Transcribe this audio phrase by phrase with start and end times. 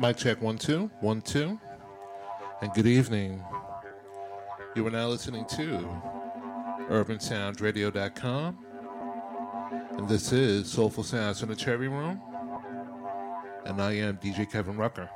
[0.00, 1.58] Mic check one two one two,
[2.62, 3.42] and good evening.
[4.76, 5.88] You are now listening to
[6.88, 8.58] UrbanSoundzRadio.com,
[9.98, 12.20] and this is Soulful Sounds in the Cherry Room,
[13.66, 15.10] and I am DJ Kevin Rucker.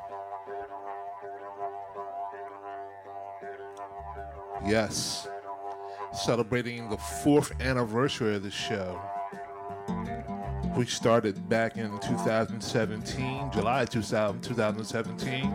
[4.66, 5.28] Yes,
[6.12, 9.00] celebrating the fourth anniversary of the show.
[10.76, 15.54] We started back in 2017, July 2000, 2017,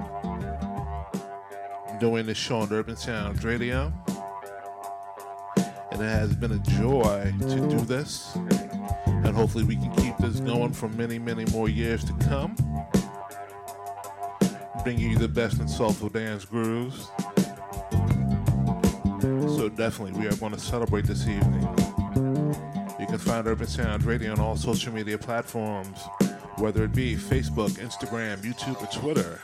[1.99, 3.91] doing the show on Urban Soundz Radio.
[5.91, 8.35] And it has been a joy to do this.
[8.35, 12.55] And hopefully, we can keep this going for many, many more years to come.
[14.84, 17.09] Bringing you the best in soulful dance grooves.
[19.21, 21.87] So, definitely, we are going to celebrate this evening.
[23.18, 25.98] Can find Urban Sound Radio on all social media platforms,
[26.57, 29.41] whether it be Facebook, Instagram, YouTube, or Twitter.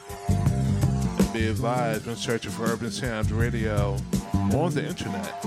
[1.17, 3.97] And be advised when searching for Urban Sound Radio
[4.53, 5.41] on the internet.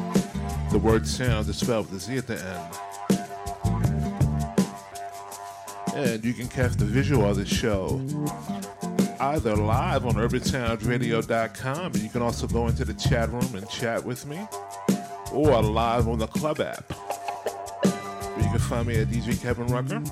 [0.72, 2.69] The word sound is spelled with a Z at the
[5.94, 5.94] end.
[5.94, 8.00] And you can catch the visual of the show
[9.20, 14.04] either live on urbansoundzradio.com and you can also go into the chat room and chat
[14.04, 14.38] with me
[15.32, 16.92] or live on the club app
[18.58, 20.02] can find me at DJ Kevin Rucker.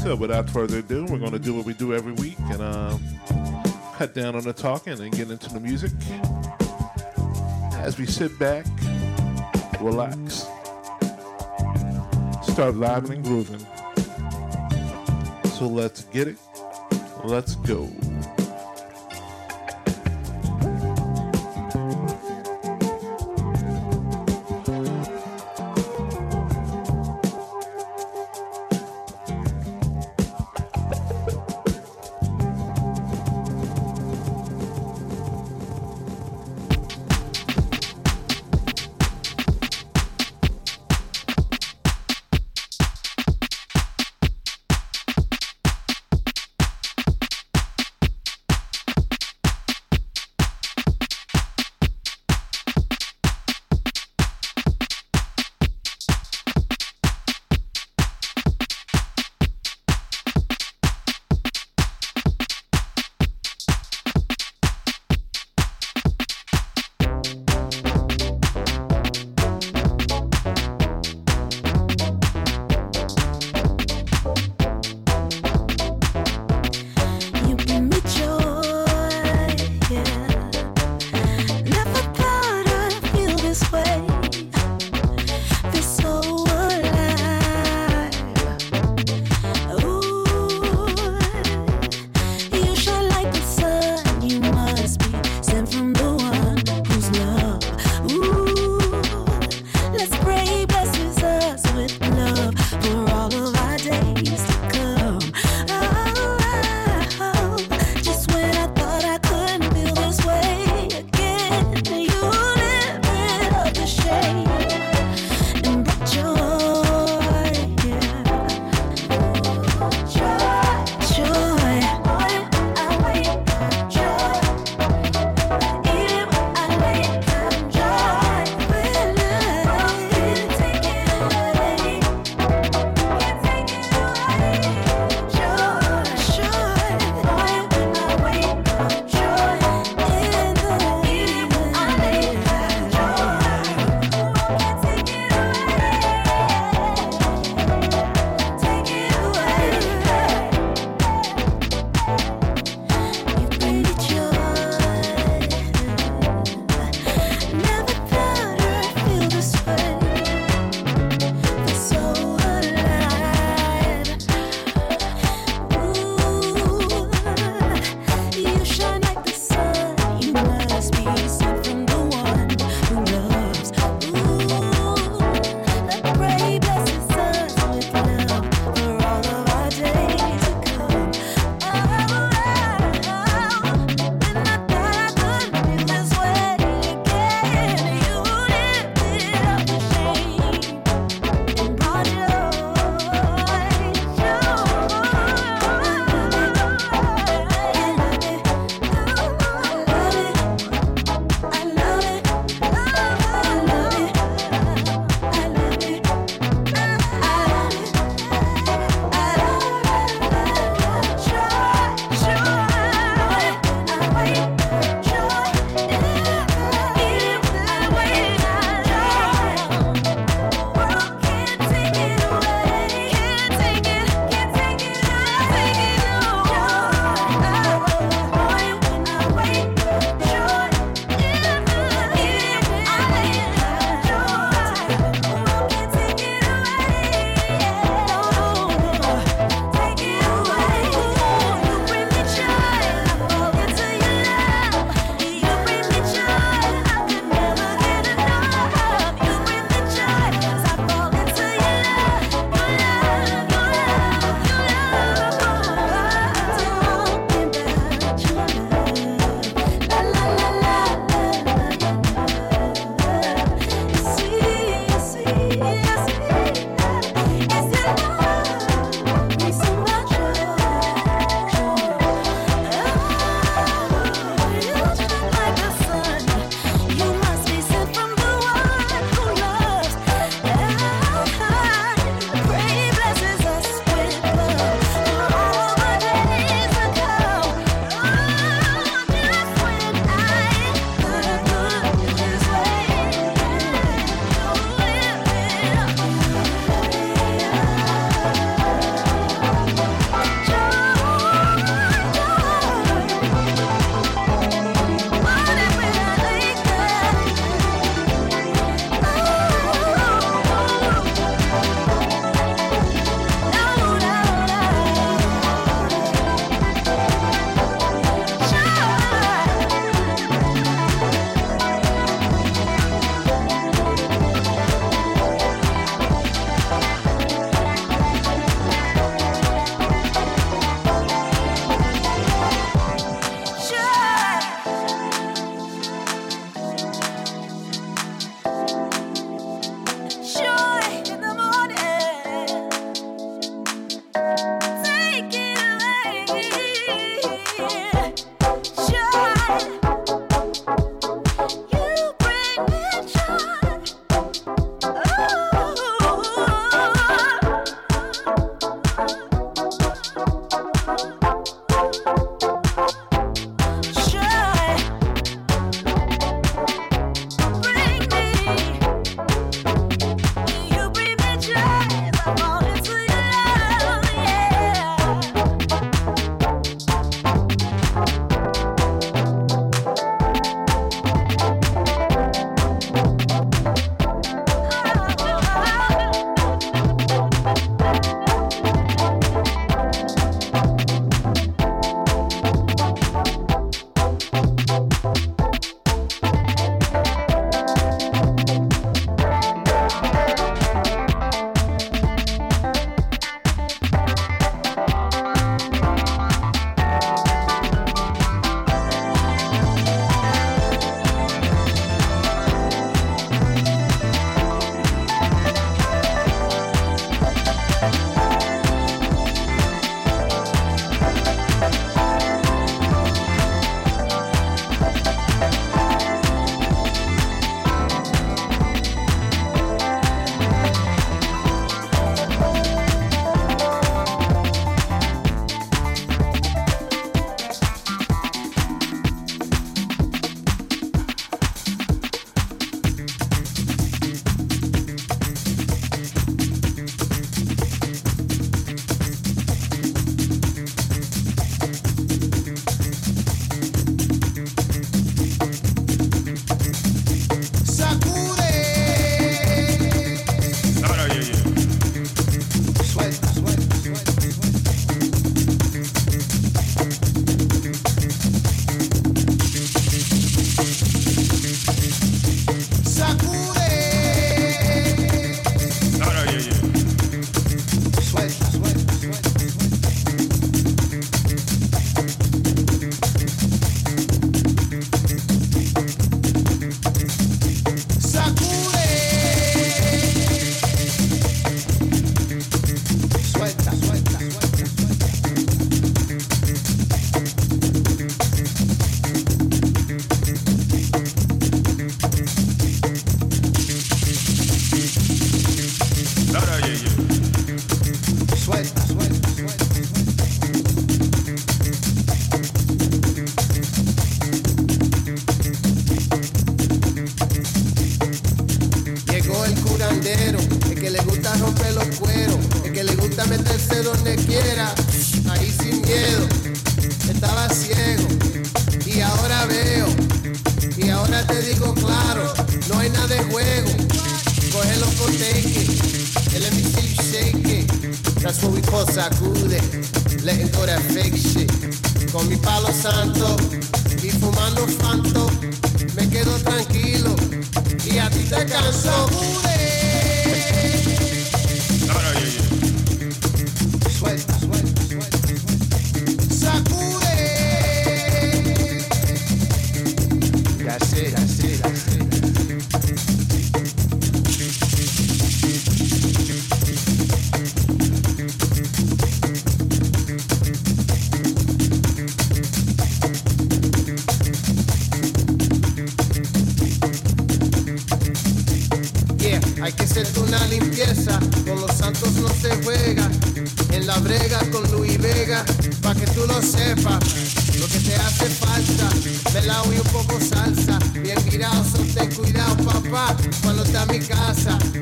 [0.00, 2.98] So without further ado, we're going to do what we do every week and uh,
[3.96, 5.92] cut down on the talking and get into the music
[7.76, 8.66] as we sit back,
[9.80, 10.46] relax,
[12.42, 13.66] start vibing and grooving.
[15.52, 16.36] So let's get it.
[17.24, 17.88] Let's go.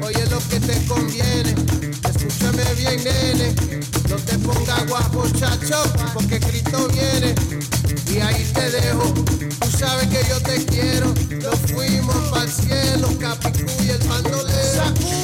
[0.03, 1.55] oye lo que te conviene.
[2.05, 3.55] Escúchame bien, nene,
[4.09, 7.35] no te pongas guapo, chacho, porque Cristo viene.
[8.13, 11.15] Y ahí te dejo, tú sabes que yo te quiero.
[11.43, 15.18] Nos fuimos para el cielo, Capicú y el bandolero.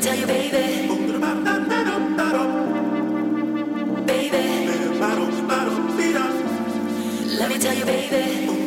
[0.00, 0.54] Live
[8.12, 8.57] and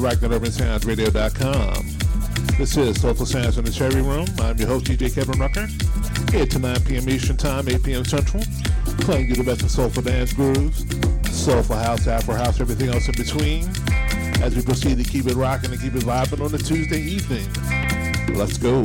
[0.00, 1.86] direct at UrbanSoundzRadio.com.
[2.56, 4.26] This is Soulful Sounds in the Cherry Room.
[4.40, 5.66] I'm your host, DJ Kevin Rucker.
[6.30, 7.06] Here to 9 p.m.
[7.10, 8.04] Eastern Time, 8 p.m.
[8.06, 8.42] Central.
[9.00, 10.86] Playing you the best of soulful dance grooves,
[11.30, 13.68] soulful house, afro house, everything else in between.
[14.42, 17.46] As we proceed to keep it rocking and keep it vibing on a Tuesday evening.
[18.34, 18.82] Let's go.